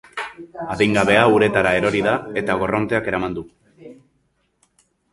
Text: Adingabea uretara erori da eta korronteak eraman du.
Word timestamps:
Adingabea 0.75 1.27
uretara 1.35 1.75
erori 1.81 2.03
da 2.09 2.15
eta 2.43 2.57
korronteak 2.65 3.13
eraman 3.15 3.39
du. 3.39 3.47